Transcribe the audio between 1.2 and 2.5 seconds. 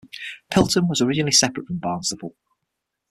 separate from Barnstaple.